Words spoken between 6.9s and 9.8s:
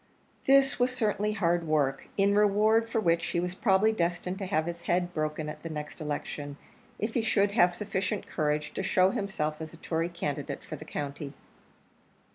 if he should have sufficient courage to show himself as a